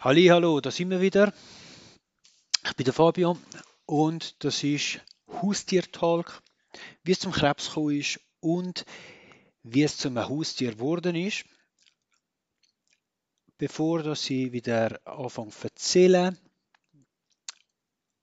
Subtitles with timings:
[0.00, 1.32] Halli, hallo, da sind wir wieder.
[2.64, 3.38] Ich bin der Fabio
[3.86, 6.42] und das ist Haustier-Talk,
[7.02, 8.84] wie es zum Krebs gekommen ist und
[9.62, 11.46] wie es zum Haustier geworden ist.
[13.56, 16.38] Bevor dass ich wieder anfange zu erzählen,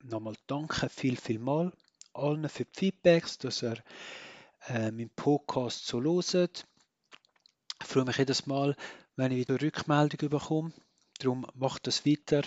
[0.03, 1.73] nochmal danke viel, viel mal
[2.13, 3.83] allen für die Feedbacks, dass ihr
[4.67, 6.67] äh, meinen Podcast so loset.
[7.81, 8.75] Ich freue mich jedes Mal,
[9.15, 10.71] wenn ich wieder Rückmeldung bekomme.
[11.23, 12.43] Darum macht das weiter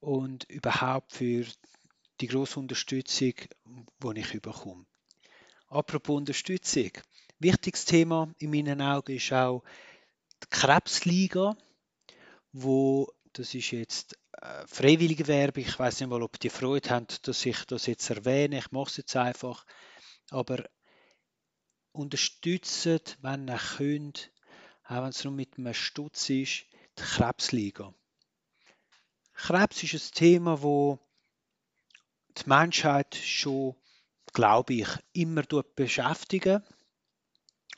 [0.00, 1.46] und überhaupt für
[2.20, 4.84] die große Unterstützung, die ich bekomme.
[5.68, 6.90] Apropos Unterstützung.
[7.38, 9.62] Wichtiges Thema in meinen Augen ist auch
[10.42, 11.56] die Krebsliga,
[12.52, 15.64] wo das ist jetzt äh, freiwillige Werbung.
[15.64, 18.58] Ich weiß nicht mal, ob die Freude haben, dass ich das jetzt erwähne.
[18.58, 19.64] Ich mache es jetzt einfach.
[20.30, 20.64] Aber
[21.92, 24.32] unterstützt, wenn ihr könnt,
[24.84, 26.66] auch wenn es nur mit einem Stutz ist,
[26.98, 27.92] die Krebsliga.
[29.34, 30.98] Krebs ist ein Thema, wo
[32.38, 33.76] die Menschheit schon,
[34.32, 36.62] glaube ich, immer beschäftigen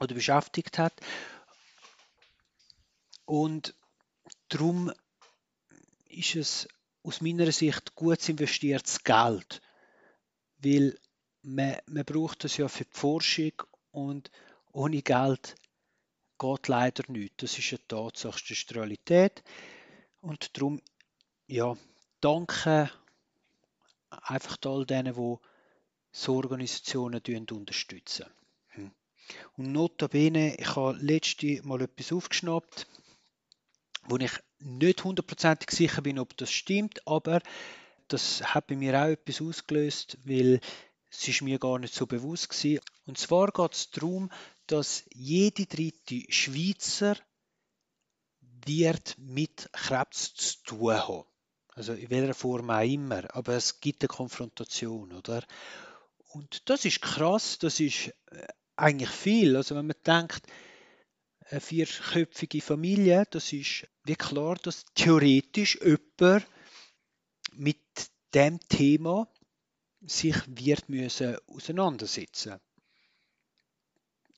[0.01, 0.95] oder beschäftigt hat.
[3.25, 3.75] Und
[4.49, 4.93] darum
[6.09, 6.69] ist es
[7.03, 9.61] aus meiner Sicht gut investiertes Geld,
[10.59, 10.99] weil
[11.43, 13.53] man, man braucht es ja für die Forschung
[13.91, 14.31] und
[14.73, 15.55] ohne Geld
[16.39, 17.37] geht leider nichts.
[17.39, 19.43] Das ist eine Tatsache, das ist die Realität.
[20.21, 20.81] Und darum,
[21.47, 21.77] ja,
[22.21, 22.91] danke
[24.11, 25.37] einfach all denen, die
[26.13, 28.27] so Organisationen unterstützen.
[28.69, 28.91] Hm.
[29.57, 32.87] Und notabene, ich habe letzte Mal etwas aufgeschnappt,
[34.05, 37.41] wo ich nicht hundertprozentig sicher bin, ob das stimmt, aber
[38.09, 40.61] das hat bei mir auch etwas ausgelöst, weil
[41.11, 42.81] es ist mir gar nicht so bewusst gewesen.
[43.07, 44.31] Und zwar geht es darum,
[44.67, 47.17] dass jede dritte Schweizer
[48.65, 51.25] wird mit Krebs zu tun haben.
[51.69, 55.45] Also in welcher Form auch immer, aber es gibt eine Konfrontation, oder?
[56.33, 59.57] Und das ist krass, das ist äh, eigentlich viel.
[59.57, 60.47] Also wenn man denkt,
[61.49, 66.47] eine vierköpfige Familie, das ist wie klar, dass theoretisch jemand
[67.53, 67.81] mit
[68.35, 69.29] dem Thema
[70.01, 72.61] sich wird müssen auseinandersetzen.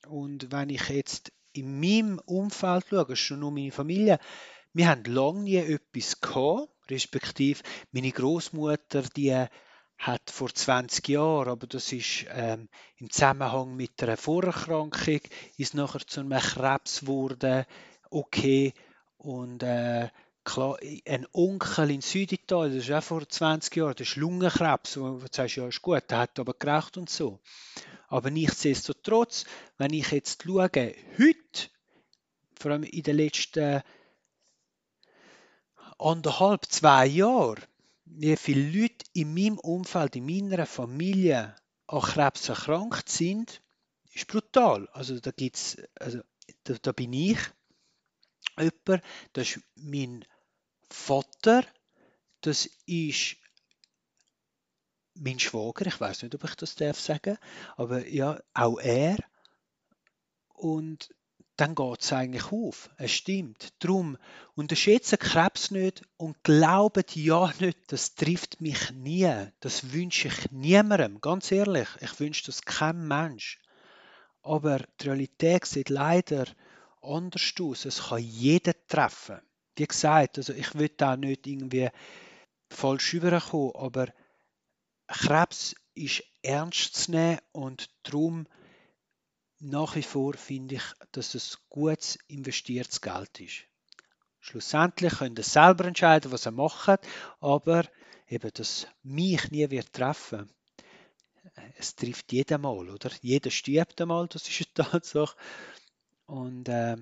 [0.09, 4.19] Und wenn ich jetzt in meinem Umfeld schaue, schon nur meine Familie,
[4.73, 9.47] wir haben lange nie etwas gehabt, respektive meine Großmutter, die
[9.99, 15.21] hat vor 20 Jahren, aber das ist ähm, im Zusammenhang mit einer Vorerkrankung,
[15.57, 17.65] ist nachher zu einem Krebs geworden,
[18.11, 18.73] okay,
[19.17, 20.09] und äh,
[20.45, 25.19] klar, ein Onkel in Süditalien, das ist auch vor 20 Jahren, das ist Lungenkrebs, wo
[25.19, 27.41] du sagst, ja, ist gut, der hat aber geraucht und so.
[28.09, 29.45] Aber nichtsdestotrotz,
[29.77, 30.71] wenn ich jetzt schaue,
[31.19, 31.71] heute,
[32.59, 33.83] vor allem in den letzten
[35.99, 37.63] anderthalb, zwei Jahren,
[38.07, 41.55] wie viele Leute in meinem Umfeld, in meiner Familie
[41.87, 43.63] an Krebs erkrankt sind,
[44.15, 44.89] ist brutal.
[44.93, 46.21] Also da gibt's, also
[46.65, 47.39] da, da bin ich
[48.59, 49.03] jemand,
[49.35, 50.25] das ist mein
[50.89, 51.65] Vater,
[52.41, 53.37] das ist
[55.19, 57.39] mein Schwager, ich weiß nicht, ob ich das darf sagen,
[57.77, 59.17] aber ja, auch er.
[60.55, 61.11] Und
[61.59, 62.89] dann geht es eigentlich auf.
[62.99, 63.73] Es stimmt.
[63.81, 64.17] Darum
[64.55, 69.29] unterschätze Krebs nicht und glaubt ja nicht, das trifft mich nie.
[69.59, 71.21] Das wünsche ich niemandem.
[71.21, 73.59] Ganz ehrlich, ich wünsche das kein Mensch.
[74.43, 76.47] Aber die Realität sieht leider
[77.03, 77.85] anders aus.
[77.85, 79.41] Es kann jeden treffen.
[79.77, 81.89] Wie gesagt, also ich will da nicht irgendwie
[82.71, 84.07] falsch rüberkommen, aber
[85.09, 88.47] Krebs ist ernst zu nehmen und darum
[89.59, 90.83] nach wie vor finde ich,
[91.13, 93.65] dass es gutes investiertes Geld ist.
[94.39, 97.01] Schlussendlich können ihr selber entscheiden, was ihr macht,
[97.41, 97.85] aber
[98.29, 100.49] eben, dass mich nie wird treffen.
[101.77, 103.11] Es trifft jeden mal, oder?
[103.21, 105.37] Jeder stirbt einmal, das ist eine Tatsache.
[106.27, 106.97] Und äh,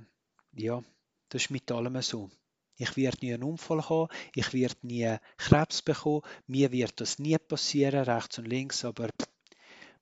[0.52, 0.82] ja,
[1.28, 2.30] das ist mit allem so.
[2.76, 7.38] Ich werde nie einen Unfall haben, ich werde nie Krebs bekommen, mir wird das nie
[7.38, 9.08] passieren, rechts und links, aber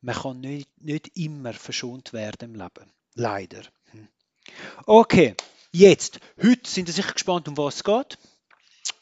[0.01, 2.93] man kann nicht, nicht immer verschont werden im Leben.
[3.15, 3.63] Leider.
[3.93, 4.09] Hm.
[4.87, 5.35] Okay,
[5.73, 8.19] jetzt, heute sind Sie sicher gespannt, um was es geht.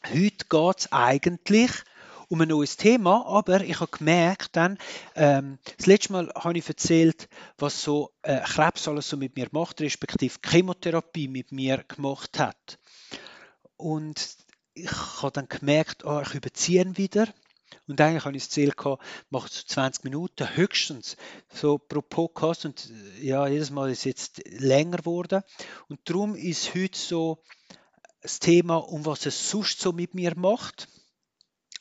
[0.07, 1.71] Heute geht es eigentlich
[2.29, 4.77] um ein neues Thema, aber ich habe gemerkt dann,
[5.15, 9.47] ähm, das letzte Mal habe ich erzählt, was so äh, Krebs alles so mit mir
[9.51, 12.79] macht, respektive Chemotherapie mit mir gemacht hat.
[13.83, 14.37] Und
[14.75, 14.91] ich
[15.21, 17.27] habe dann gemerkt, oh, ich überziehe wieder
[17.85, 21.17] und eigentlich habe ich das Ziel gehabt, mache so 20 Minuten höchstens
[21.53, 22.63] so pro Podcast.
[22.63, 22.89] Und
[23.19, 25.43] ja, jedes Mal ist es jetzt länger geworden.
[25.89, 27.43] Und darum ist heute so
[28.21, 30.87] das Thema, um was es sonst so mit mir macht.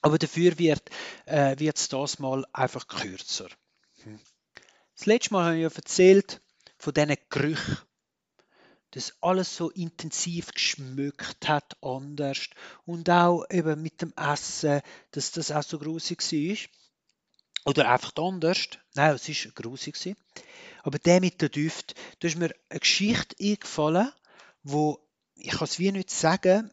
[0.01, 0.83] Aber dafür wird
[1.27, 3.47] äh, es das mal einfach kürzer.
[4.03, 4.19] Hm.
[4.97, 6.41] Das letzte Mal habe ich ja erzählt
[6.79, 7.79] von diesen Gerüchen,
[8.93, 12.49] dass alles so intensiv geschmückt hat, anders.
[12.85, 16.57] Und auch eben mit dem Essen, dass das auch so grusig war.
[17.65, 18.69] Oder einfach anders.
[18.95, 20.17] Nein, es war grusig.
[20.83, 24.13] Aber der mit der Düft, da ist mir eine Geschichte eingefallen,
[24.63, 25.01] wo
[25.35, 26.71] ich kann es wie nicht sagen,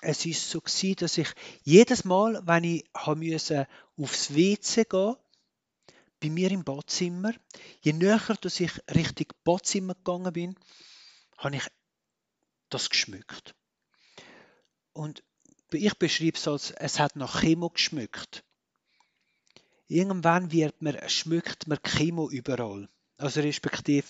[0.00, 1.28] es ist so gewesen, dass ich
[1.64, 5.16] jedes Mal, wenn ich musste aufs WC gehen,
[6.20, 7.32] bei mir im Badzimmer,
[7.80, 10.56] je näher dass ich Richtung Badzimmer gegangen bin,
[11.38, 11.66] habe ich
[12.68, 13.54] das geschmückt.
[14.92, 15.22] Und
[15.72, 18.44] ich beschreibe es als, es hat nach Chemo geschmückt.
[19.88, 22.88] Irgendwann wird man, schmückt man Chemo überall.
[23.18, 24.06] Also respektive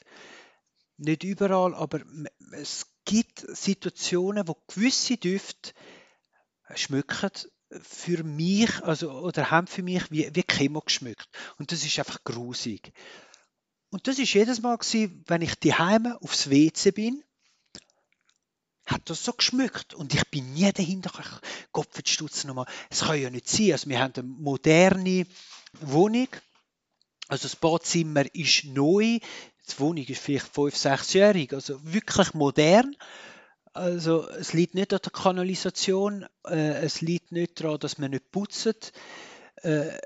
[0.97, 2.01] nicht überall, aber
[2.53, 5.73] es gibt Situationen, wo gewisse Düfte
[6.75, 7.31] schmücken
[7.83, 11.29] für mich, also, oder haben für mich wie, wie Chemo geschmückt.
[11.59, 12.93] Und das ist einfach grusig.
[13.91, 17.23] Und das ist jedes Mal gewesen, wenn ich die Heime aufs WC bin,
[18.87, 19.95] hat das so geschmückt.
[19.95, 21.11] Und ich bin nie dahinter,
[21.73, 21.89] Kopf
[22.45, 22.67] nochmal.
[22.91, 23.73] Es kann ja nicht sein.
[23.73, 25.27] Also wir haben eine moderne
[25.81, 26.29] Wohnung.
[27.29, 29.19] Also das Badzimmer ist neu.
[29.69, 31.53] Die Wohnung ist vielleicht fünf, sechsjährig.
[31.53, 32.97] Also wirklich modern.
[33.73, 38.31] Also es liegt nicht an der Kanalisation, äh, es liegt nicht daran, dass man nicht
[38.31, 38.93] putzt.
[39.57, 39.99] Äh,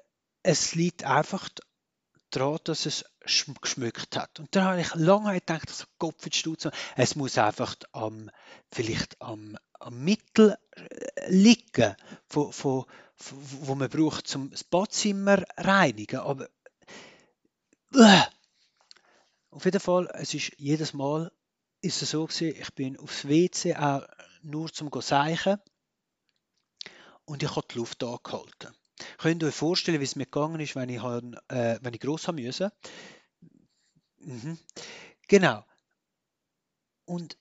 [0.43, 1.49] es liegt einfach
[2.31, 4.41] daran, dass es geschmückt hat.
[4.41, 8.31] Und dann habe ich lange gedacht, so Kopfstutz, es muss einfach am,
[8.73, 11.95] vielleicht am, am Mittel äh, liegen,
[12.27, 12.85] von, von,
[13.17, 16.21] wo man braucht, um das Badzimmer reinigen.
[16.21, 16.49] Aber
[17.95, 18.23] äh,
[19.51, 21.31] auf jeden Fall, es ist jedes Mal
[21.83, 24.07] ist es so gewesen, ich bin aufs WC auch
[24.43, 25.59] nur zum Seichen
[27.25, 28.75] und ich habe die Luft angehalten.
[29.19, 32.29] Könnt ihr euch vorstellen, wie es mir gegangen ist, wenn ich, äh, wenn ich gross
[32.29, 32.73] haben musste?
[34.19, 34.59] Mhm.
[35.29, 35.65] Genau.
[37.05, 37.39] Und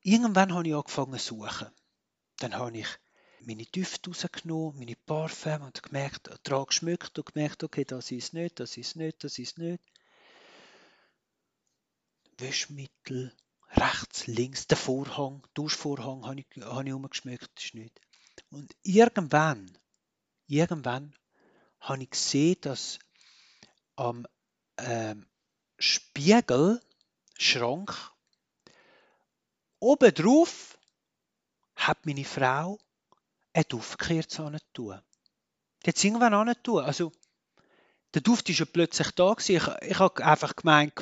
[0.00, 1.68] irgendwann habe ich angefangen zu suchen.
[2.38, 2.88] Dann habe ich
[3.40, 8.58] meine Düfte rausgenommen, meine Parfüm und gemerkt, daran geschmückt und gemerkt, okay, das ist nicht,
[8.58, 9.82] das ist nicht, das ist nicht.
[12.38, 13.32] Wäschmittel,
[13.70, 18.00] rechts, links, der Vorhang, Duschvorhang habe ich, habe ich umgeschmückt, das ist nicht.
[18.50, 19.78] Und irgendwann,
[20.46, 21.14] irgendwann
[21.80, 22.98] habe ich gesehen, dass
[23.96, 24.26] am
[24.78, 25.26] ähm,
[25.78, 26.80] Spiegel,
[27.38, 27.94] Schrank,
[29.78, 30.78] oben drauf
[31.74, 32.78] hat meine Frau
[33.52, 35.02] eine Duftkerze angetan.
[35.84, 36.84] Die hat es irgendwann angetan.
[36.84, 37.12] Also,
[38.14, 39.56] der Duft ist ja plötzlich da gewesen.
[39.56, 40.94] Ich, ich habe einfach gemeint,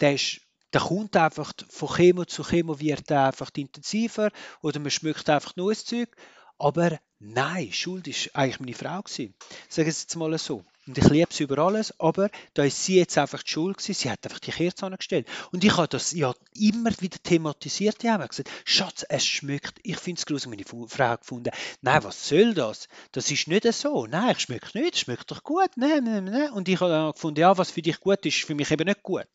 [0.00, 0.40] der ist
[0.74, 4.30] der kommt einfach von Chemo zu Chemo wird einfach intensiver
[4.60, 6.16] oder man schmückt einfach das Zeug.
[6.58, 9.34] Aber nein, Schuld ist eigentlich meine Frau gewesen.
[9.68, 10.62] Sagen Sie jetzt mal so.
[10.86, 13.94] Und ich liebe sie über alles, aber da ist sie jetzt einfach die Schuld gewesen.
[13.94, 15.26] Sie hat einfach die Kerze angestellt.
[15.50, 18.04] Und ich habe das ja immer wieder thematisiert.
[18.04, 19.78] Ich habe gesagt, Schatz, es schmeckt.
[19.82, 20.66] Ich finde es gruselig.
[20.68, 22.88] Meine Frau gefunden, nein, was soll das?
[23.12, 24.06] Das ist nicht so.
[24.06, 24.96] Nein, ich schmecke nicht.
[24.96, 25.70] Es schmeckt doch gut.
[25.76, 26.50] Nein, nein, nein.
[26.50, 28.84] Und ich habe dann gefunden, ja, was für dich gut ist, ist für mich eben
[28.84, 29.26] nicht gut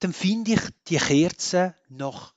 [0.00, 2.35] dann finde ich die ich habe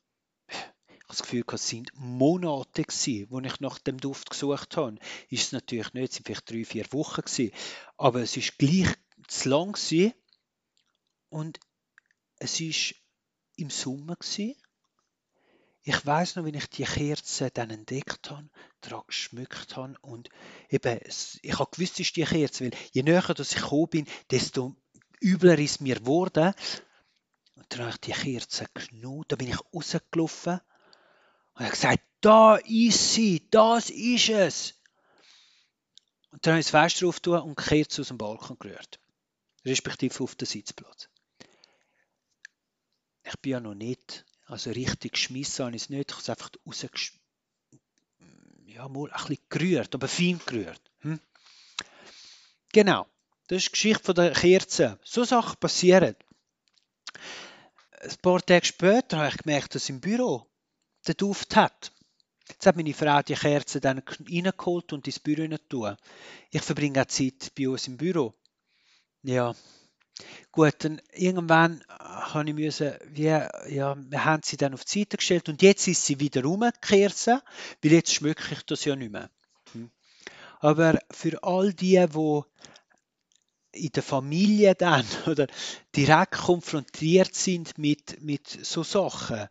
[1.09, 2.83] das Gefühl, es sind Monate
[3.29, 5.00] wo ich nach dem Duft gesucht habe.
[5.30, 7.51] Ist es natürlich nicht, es sind vielleicht drei, vier Wochen gewesen,
[7.97, 8.94] aber es ist gleich
[9.28, 10.13] zu lang gewesen.
[11.30, 11.59] und
[12.37, 12.95] es ist
[13.56, 14.56] im Sommer gewesen.
[15.81, 18.49] Ich weiß noch, wenn ich die Kerze dann entdeckt habe,
[18.81, 20.30] daran geschmückt habe und
[20.69, 20.99] eben,
[21.42, 24.75] ich habe gewusst, es ist die Kerze, weil je näher dass ich gekommen bin, desto
[25.21, 26.54] übler ist mir geworden
[27.56, 30.61] und dann habe ich die Kerze genommen, da bin ich rausgelaufen
[31.59, 34.73] und habe gesagt, da ist sie, das ist es.
[36.31, 38.99] Und dann habe ich das Fenster aufgetan und Kerze aus dem Balkon gerührt.
[39.66, 41.09] Respektive auf den Sitzplatz.
[43.23, 46.30] Ich bin ja noch nicht, also richtig geschmissen habe ich es nicht, ich habe es
[46.30, 47.19] einfach rausgeschmissen.
[48.66, 50.81] Ja, mal ein bisschen gerührt, aber fein gerührt.
[50.99, 51.19] Hm?
[52.71, 53.06] Genau,
[53.47, 54.97] das ist die Geschichte der Kerze.
[55.04, 56.16] So Sachen passieren
[58.01, 60.48] ein paar Tage später habe ich gemerkt, dass im Büro
[61.07, 61.91] der Duft hat.
[62.49, 65.95] Jetzt hat meine Frau die Kerze dann reingeholt und ins Büro tun.
[66.49, 68.33] Ich verbringe auch Zeit bei uns im Büro.
[69.21, 69.53] Ja,
[70.51, 75.18] gut, dann irgendwann habe ich müssen, wie, ja, wir haben sie dann auf die Seite
[75.18, 79.29] gestellt und jetzt ist sie wieder rumgekehrt, weil jetzt schmücke ich das ja nicht mehr.
[79.73, 79.91] Hm.
[80.59, 82.41] Aber für all die, die
[83.71, 85.47] in der Familie dann oder
[85.95, 89.47] direkt konfrontiert sind mit, mit so Sachen,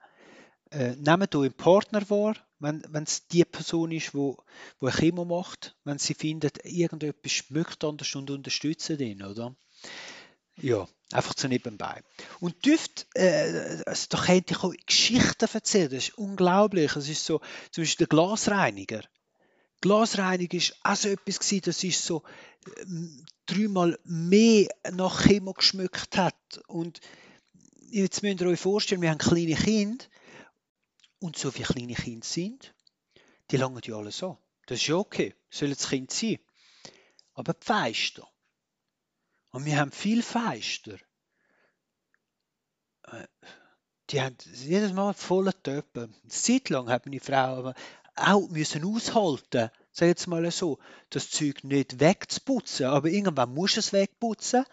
[0.70, 4.36] äh, nehmt euch einen Partner wahr, wenn es die Person ist, wo,
[4.80, 9.54] wo eine Chemo macht, wenn sie findet, irgendetwas schmückt anders und unterstützen ihn, oder?
[10.60, 12.02] Ja, einfach so nebenbei.
[12.40, 16.96] Und dürft, äh, also da könnte ich auch Geschichten erzählen, das ist unglaublich.
[16.96, 19.02] Es ist so, zum Beispiel der Glasreiniger.
[19.80, 22.24] Glasreiniger ist auch so etwas gewesen, das ist so
[22.80, 26.34] ähm, dreimal mehr nach Chemo geschmückt hat.
[26.66, 27.00] Und
[27.88, 30.04] jetzt müsst ihr euch vorstellen, wir haben kleine Kinder
[31.20, 32.74] und so viele kleine Kinder sind,
[33.50, 34.38] die langen ja alle so.
[34.66, 36.38] Das ist ja okay, sollen das Kind sein.
[37.34, 38.28] Aber die Feister.
[39.50, 40.98] Und wir haben viel Feister.
[43.04, 43.26] Äh,
[44.10, 46.10] die haben jedes Mal volle Töpfe.
[46.28, 47.74] Zeit lang hat meine Frau aber
[48.14, 50.78] auch müssen aushalten, sag jetzt mal so,
[51.10, 54.64] das Zeug nicht wegzuputzen, aber irgendwann muss es wegputzen.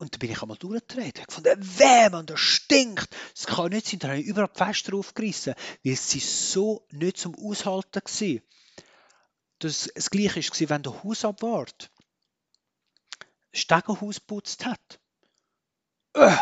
[0.00, 1.24] Und da bin ich einmal durchgetreten.
[1.28, 3.14] Ich fand, weh, man, das stinkt.
[3.34, 3.98] Das kann nicht sein.
[3.98, 5.54] Da habe ich überall die Fenster aufgerissen,
[5.84, 8.40] weil sie so nicht zum Aushalten war.
[9.58, 11.90] Das, das Gleiche war, wenn der Hausabwart
[13.52, 15.00] Stegenhaus putzt hat.
[16.14, 16.34] Äh,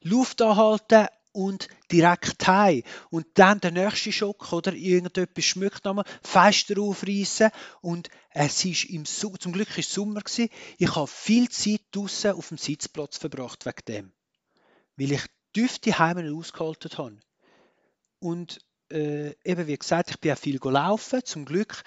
[0.00, 2.82] Luft anhalten und direkt heim.
[3.10, 4.72] Und dann der nächste Schock, oder?
[4.72, 7.50] Irgendetwas schmückt nochmal, Fenster aufreißen
[7.82, 10.48] und es ist im Sommer, zum Glück war es Sommer, gewesen.
[10.78, 14.12] ich habe viel Zeit draußen auf dem Sitzplatz verbracht wegen dem.
[14.96, 15.22] Weil ich
[15.54, 17.18] Düfte heim nicht ausgehalten habe.
[18.18, 18.58] Und
[18.90, 21.20] äh, eben wie gesagt, ich bin auch viel gelaufen.
[21.24, 21.82] Zum Glück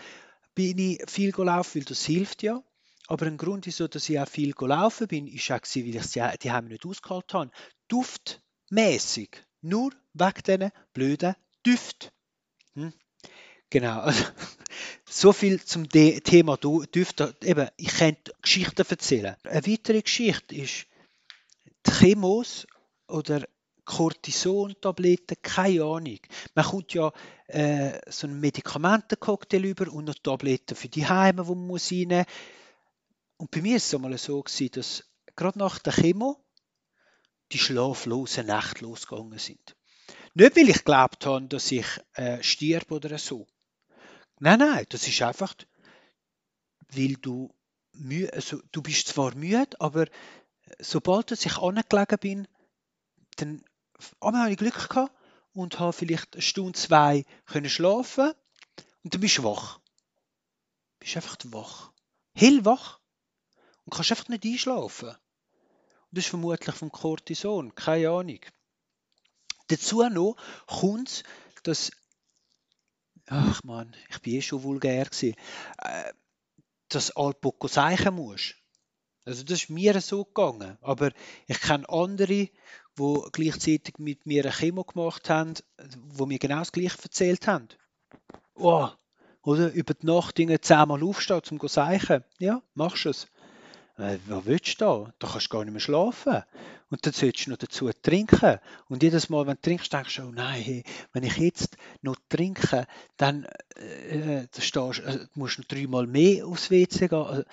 [0.53, 2.63] bin ich viel gelaufen, weil das hilft ja.
[3.07, 6.51] Aber ein Grund, wieso dass ich auch viel gelaufen bin, ist auch, weil ich die
[6.51, 7.51] Heim nicht ausgehalten habe.
[7.87, 9.29] Duft mäßig.
[9.61, 11.35] Nur wegen diesen blöden
[11.65, 12.11] Düft.
[12.73, 12.93] Hm?
[13.69, 14.01] Genau.
[14.05, 14.25] Also,
[15.09, 17.35] so viel zum De Thema Düfte.
[17.43, 19.35] Eben, ich könnte Geschichten erzählen.
[19.43, 20.85] Eine weitere Geschichte ist
[21.85, 22.67] die Chemos
[23.07, 23.45] oder
[23.89, 26.19] Cortison-Tabletten, keine Ahnung.
[26.53, 27.11] Man kommt ja
[27.47, 31.91] äh, so einen Medikamentencocktail über und noch Tabletten für die Heime, die man muss.
[31.91, 35.03] Und bei mir war es einmal so, dass
[35.35, 36.37] gerade nach der Chemo
[37.51, 39.75] die schlaflosen Nächte losgegangen sind.
[40.33, 43.47] Nicht, weil ich geglaubt habe, dass ich äh, stirb oder so.
[44.39, 45.53] Nein, nein, das ist einfach,
[46.91, 47.53] weil du
[48.31, 50.05] also, du bist zwar müde, aber
[50.79, 52.47] sobald ich angelegen bin,
[53.35, 53.63] dann
[54.21, 55.13] einmal habe ich Glück gehabt
[55.53, 58.31] und habe vielleicht eine Stunde, zwei können schlafen
[59.03, 59.79] und dann bist du wach.
[59.79, 61.91] Du bist einfach wach.
[62.33, 62.99] Hellwach.
[63.85, 65.15] Und kannst einfach nicht einschlafen.
[66.11, 68.39] Das ist vermutlich vom Cortison, keine Ahnung.
[69.67, 70.35] Dazu noch
[70.65, 71.23] kommt
[71.63, 71.91] dass
[73.27, 75.35] ach man, ich bin eh schon vulgär gewesen,
[75.77, 76.13] äh,
[76.89, 78.55] dass Alpuco seichen muss.
[79.25, 80.77] Also das ist mir so gegangen.
[80.81, 81.11] Aber
[81.47, 82.51] ich kenne andere, die
[83.31, 85.53] gleichzeitig mit mir eine Chemo gemacht haben,
[86.07, 87.67] wo mir genau das Gleiche erzählt haben.
[88.55, 88.89] Oh,
[89.43, 92.23] oder über die Nacht zehnmal aufstehen, um zu seichen.
[92.39, 93.27] Ja, machst du es.
[93.99, 95.13] Äh, was willst du da?
[95.19, 96.43] Da kannst du gar nicht mehr schlafen.
[96.89, 98.59] Und dann solltest du noch dazu trinken.
[98.87, 102.15] Und jedes Mal, wenn du trinkst, denkst du, oh nein, hey, wenn ich jetzt noch
[102.29, 102.87] trinke,
[103.17, 107.19] dann äh, da stehst, äh, musst du noch dreimal mehr aufs WC gehen.
[107.19, 107.43] Also,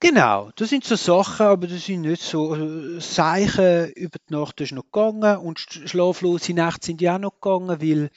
[0.00, 4.60] genau, das sind so Sachen, aber das sind nicht so äh, Zeichen über die Nacht
[4.60, 8.10] ist noch gegangen und schlaflose Nächte sind ja auch noch gegangen, weil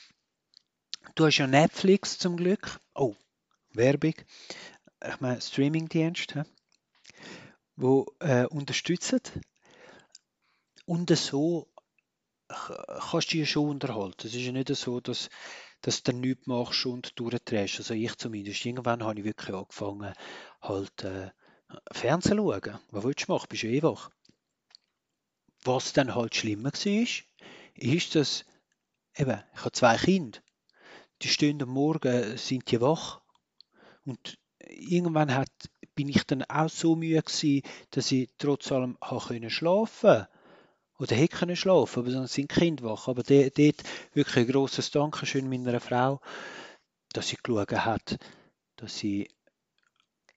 [1.15, 2.79] du hast ja Netflix zum Glück.
[2.93, 3.15] Oh,
[3.73, 4.15] Werbung.
[5.03, 6.35] Ich meine Streamingdienst
[7.75, 9.21] wo äh, unterstützen.
[10.85, 11.67] Und so
[12.47, 14.27] kannst du dich schon unterhalten.
[14.27, 15.29] Es ist ja nicht so, dass,
[15.81, 17.79] dass du nichts machst und durchdrehst.
[17.79, 18.65] Also ich zumindest.
[18.65, 20.13] Irgendwann habe ich wirklich angefangen,
[20.61, 21.31] halt äh,
[21.91, 22.79] Fernsehen zu schauen.
[22.91, 23.47] Was willst du machen?
[23.49, 24.09] Bist du eh wach.
[25.63, 27.07] Was dann halt schlimmer war,
[27.75, 28.45] ist, dass
[29.15, 30.39] eben, ich habe zwei Kinder.
[31.21, 33.21] Die stehen am Morgen, sind die wach.
[34.05, 35.51] Und irgendwann hat
[35.95, 40.27] bin ich dann auch so müde gewesen, dass ich trotz allem habe schlafen
[40.99, 43.07] oder hätte können schlafen, aber dann sind Kinder wach.
[43.07, 46.21] Aber dort wirklich ein grosses Dankeschön meiner Frau,
[47.13, 48.19] dass sie geschaut hat,
[48.75, 49.27] dass sie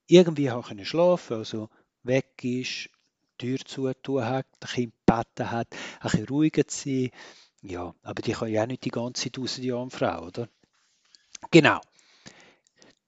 [0.07, 1.69] irgendwie habe können schlafen, also
[2.03, 2.91] weg ist,
[3.41, 7.11] die Tür zutun hat, das Kind gebeten hat, ein bisschen ruhiger zu sein.
[7.63, 10.49] Ja, aber die kann ja auch nicht die ganze Zeit raus, die arme Frau, oder?
[11.51, 11.81] Genau.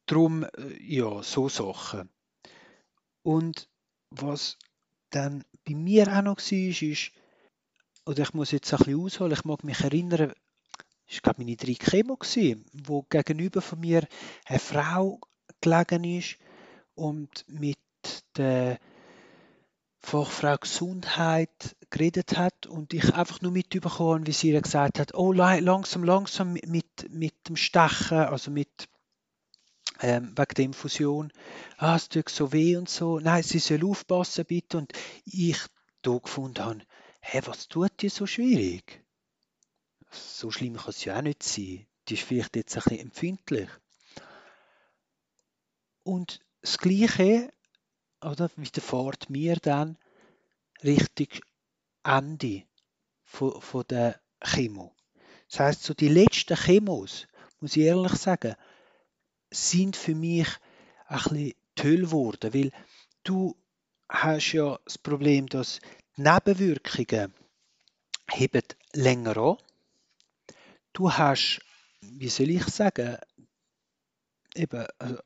[0.06, 2.08] Darum, äh, ja, so Sachen.
[3.26, 3.68] Und
[4.10, 4.56] was
[5.10, 7.10] dann bei mir auch noch war, ist,
[8.04, 10.32] oder ich muss jetzt ein bisschen ausholen, ich mag mich erinnern,
[11.08, 12.16] es war meine drei Chemo,
[12.72, 14.06] wo gegenüber von mir
[14.44, 15.18] eine Frau
[15.60, 16.36] gelegen ist
[16.94, 17.80] und mit
[18.36, 18.78] der
[19.98, 26.04] Fachfrau Gesundheit geredet hat und ich einfach nur mitbekommen wie sie gesagt hat, oh langsam,
[26.04, 28.88] langsam mit, mit dem Stechen, also mit
[30.00, 31.32] ähm, wegen der Infusion,
[31.78, 34.92] ah, es tut so weh und so, nein, sie soll aufpassen bitte und
[35.24, 35.58] ich
[36.02, 36.80] da gefunden habe,
[37.20, 39.04] hä, was tut dir so schwierig?
[40.10, 41.86] So schlimm kann es ja auch nicht sein.
[42.08, 43.68] Die ist vielleicht jetzt ein bisschen empfindlich.
[46.04, 47.52] Und das Gleiche,
[48.22, 49.98] oder, widerfährt mir dann
[50.84, 51.40] richtig
[52.04, 52.62] Ende
[53.24, 54.94] von, von der Chemo.
[55.50, 57.26] Das heißt, so die letzten Chemos,
[57.60, 58.54] muss ich ehrlich sagen,
[59.56, 60.48] sind für mich
[61.06, 62.72] ein bisschen toll geworden, weil
[63.24, 63.56] du
[64.08, 65.80] hast ja das Problem, dass
[66.16, 67.34] die Nebenwirkungen
[68.30, 69.56] heben länger an.
[70.92, 71.60] Du hast,
[72.00, 73.16] wie soll ich sagen,
[74.54, 75.18] eben also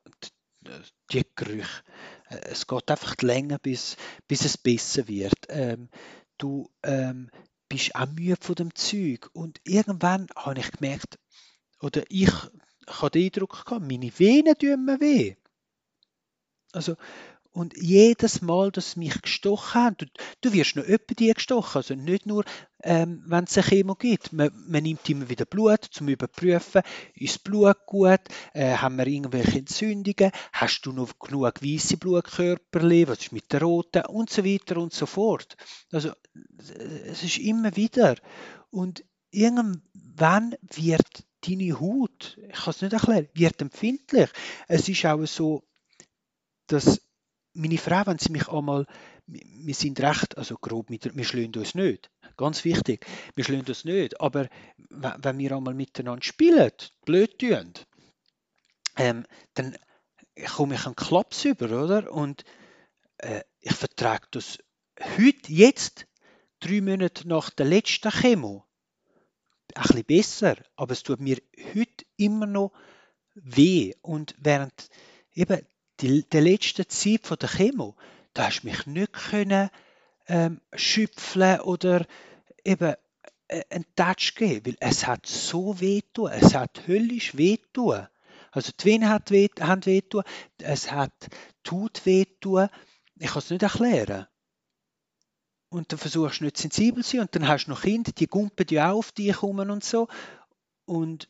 [1.10, 1.82] die Gerüche.
[2.28, 3.96] Es geht einfach länger, bis,
[4.28, 5.34] bis es besser wird.
[5.48, 5.88] Ähm,
[6.38, 7.30] du ähm,
[7.68, 9.30] bist auch müde von dem Zeug.
[9.32, 11.18] Und irgendwann habe ich gemerkt,
[11.80, 12.32] oder ich,
[12.90, 15.36] ich habe den Eindruck gehabt, meine Venen tun mir weh.
[16.72, 16.96] Also,
[17.52, 20.06] und jedes Mal, dass sie mich gestochen haben, du,
[20.40, 22.44] du wirst noch öppe die gestochen, also nicht nur,
[22.84, 24.32] ähm, wenn es eine Chemo gibt.
[24.32, 26.82] Man, man, nimmt immer wieder Blut, zum überprüfen,
[27.14, 28.20] ist das Blut gut,
[28.54, 33.62] äh, haben wir irgendwelche Entzündungen, hast du noch genug weiße Blutkörper, was ist mit der
[33.62, 35.56] roten und so weiter und so fort.
[35.90, 36.12] Also
[37.06, 38.14] es ist immer wieder.
[38.70, 44.30] Und irgendwann wird deine Haut, ich kann es nicht erklären, wird empfindlich.
[44.68, 45.62] Es ist auch so,
[46.66, 47.00] dass
[47.52, 48.86] meine Frau, wenn sie mich einmal,
[49.26, 54.20] wir sind recht, also grob, wir schlagen uns nicht, ganz wichtig, wir schlagen uns nicht,
[54.20, 54.48] aber
[54.88, 56.72] wenn wir einmal miteinander spielen,
[57.04, 57.72] blöd tun,
[58.96, 59.76] ähm, dann
[60.54, 62.12] komme ich einen Klaps über, oder?
[62.12, 62.44] Und
[63.18, 64.58] äh, ich vertrage das
[65.18, 66.06] heute, jetzt,
[66.60, 68.66] drei Monate nach der letzten Chemo,
[69.74, 71.38] ein bisschen besser, aber es tut mir
[71.74, 72.72] heute immer noch
[73.34, 73.94] weh.
[74.02, 74.90] Und während
[75.34, 75.60] eben
[76.00, 77.96] die, der letzten Zeit von der Chemo,
[78.34, 79.70] da hast du mich nicht können,
[80.28, 82.06] ähm, schüpfeln oder
[82.64, 82.94] eben
[83.48, 88.06] äh, einen Touch geben, weil es hat so weh tun, es hat höllisch weh tun.
[88.52, 90.22] Also die Venen hat weh, haben weh tun,
[90.58, 91.12] es hat
[91.62, 92.68] tut weh tun.
[93.18, 94.26] Ich kann es nicht erklären.
[95.68, 98.26] Und dann versuchst du nicht sensibel zu sein und dann hast du noch Kinder, die
[98.26, 100.08] gumpen ja auf dich kommen und so.
[100.84, 101.28] Und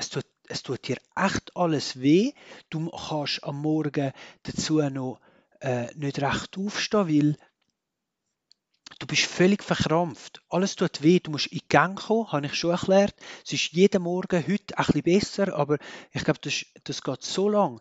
[0.00, 2.32] es tut es tut dir echt alles weh.
[2.70, 5.20] Du kannst am Morgen dazu noch
[5.60, 7.36] äh, nicht recht aufstehen, weil
[8.98, 10.42] du bist völlig verkrampft.
[10.48, 13.14] Alles tut weh, du musst in Gang kommen, habe ich schon erklärt.
[13.44, 15.78] Es ist jeden Morgen heute ein bisschen besser, aber
[16.10, 17.80] ich glaube, das, das geht so lang.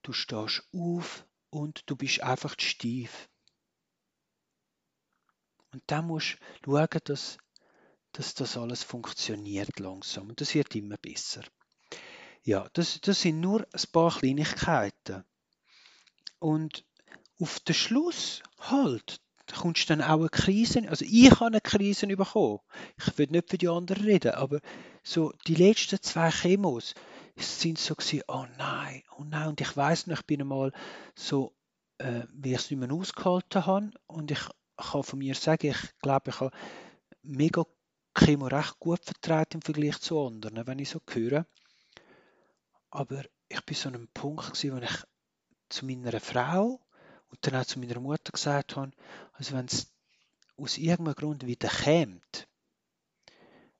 [0.00, 3.28] Du stehst auf und du bist einfach steif.
[5.72, 7.36] Und dann musst du schauen, dass,
[8.12, 10.28] dass das alles funktioniert langsam.
[10.28, 11.42] Und das wird immer besser.
[12.42, 15.24] Ja, das, das sind nur ein paar Kleinigkeiten.
[16.38, 16.84] Und
[17.40, 19.20] auf den Schluss halt,
[19.54, 22.60] kommst du dann auch eine Krise, also ich habe eine Krise bekommen.
[22.98, 24.60] Ich will nicht für die anderen reden, aber
[25.02, 26.94] so die letzten zwei Chemos
[27.36, 30.72] sind so gewesen, oh nein, oh nein, und ich weiß noch, ich bin einmal
[31.14, 31.54] so,
[31.98, 34.40] äh, wie ich es nicht mehr ausgehalten habe und ich
[34.76, 36.56] kann von mir sagen, ich glaube, ich habe
[37.22, 37.64] mega
[38.18, 41.46] Chemo recht gut vertreten im Vergleich zu anderen, wenn ich so höre.
[42.90, 45.04] Aber ich bin so an einem Punkt gewesen, wo ich
[45.68, 46.80] zu meiner Frau
[47.28, 48.92] und dann auch zu meiner Mutter gesagt habe,
[49.32, 49.92] also wenn es
[50.56, 52.48] aus irgendeinem Grund wieder kommt,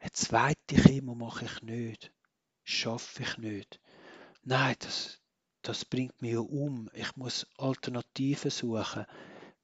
[0.00, 2.12] eine zweite Chemo mache ich nicht,
[2.62, 3.80] schaffe ich nicht.
[4.44, 5.20] Nein, das,
[5.62, 6.88] das bringt mich um.
[6.92, 9.06] Ich muss Alternativen suchen,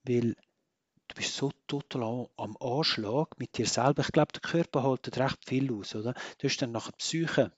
[0.03, 0.37] weil
[1.15, 4.03] du bist so total am Anschlag mit dir selber.
[4.03, 6.15] Ich glaube, der Körper hält recht viel aus, oder?
[6.39, 7.53] Du hast dann nachher Psyche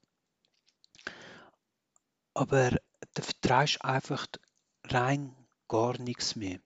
[2.36, 2.70] aber
[3.14, 4.26] du vertraust einfach
[4.84, 5.34] rein
[5.68, 6.60] gar nichts mehr.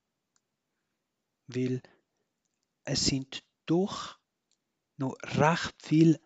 [1.47, 1.81] Weil
[2.85, 4.19] es sind doch
[4.97, 6.21] noch recht viele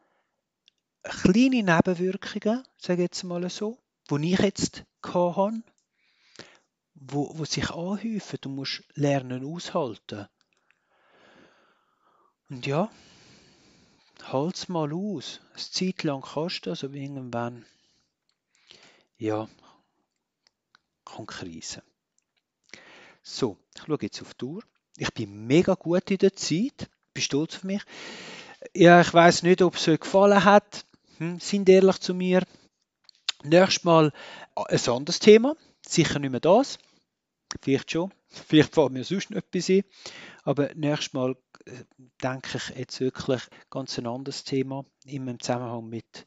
[1.03, 3.79] kleine Nebenwirkungen, sage ich jetzt mal so,
[4.11, 5.63] die ich jetzt hatte,
[6.95, 8.39] wo, wo sich anhäufen.
[8.41, 10.27] Du musst lernen aushalten.
[12.55, 12.89] Und ja,
[14.23, 15.41] halt's mal aus.
[15.55, 17.65] Eine Zeit lang kannst aber irgendwann
[19.19, 19.49] ja,
[21.03, 21.83] kommt Krise.
[23.25, 24.63] So, ich schaue jetzt auf die Uhr.
[24.97, 26.89] Ich bin mega gut in der Zeit.
[27.13, 27.83] Bin stolz auf mich.
[28.73, 30.87] Ja, ich weiß nicht, ob es euch gefallen hat.
[31.19, 32.45] Hm, sind ehrlich zu mir.
[33.43, 34.13] Nächstes Mal
[34.55, 35.57] ein anderes Thema.
[35.85, 36.79] Sicher nicht mehr das.
[37.61, 38.13] Vielleicht schon.
[38.29, 39.85] Vielleicht fällt mir sonst noch etwas ein.
[40.43, 41.37] Aber nächstes Mal
[41.67, 41.85] äh,
[42.23, 46.27] denke ich jetzt wirklich ganz ein anderes Thema im Zusammenhang mit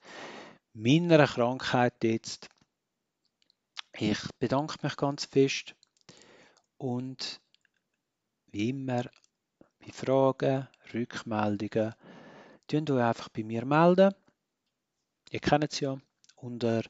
[0.74, 2.50] meiner Krankheit jetzt.
[3.94, 5.76] Ich bedanke mich ganz fest
[6.78, 7.42] und
[8.52, 9.04] wie immer
[9.80, 11.96] bei Fragen, Rückmeldungen,
[12.68, 14.14] könnt euch einfach bei mir melden.
[15.32, 15.98] Ihr kennt es ja
[16.36, 16.84] unter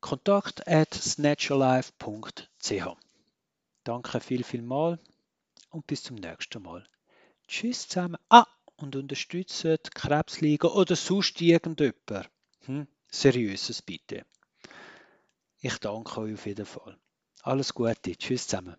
[0.00, 3.05] kontakt at snatchalife.ch.
[3.86, 4.98] Danke viel, viel mal
[5.70, 6.84] und bis zum nächsten Mal.
[7.46, 8.16] Tschüss zusammen.
[8.28, 12.28] Ah, und unterstützt die Krebsliga oder sonst irgendjemand.
[12.64, 12.88] Hm?
[13.12, 14.26] Seriöses bitte.
[15.60, 16.98] Ich danke euch auf jeden Fall.
[17.42, 18.16] Alles Gute.
[18.16, 18.74] Tschüss zusammen.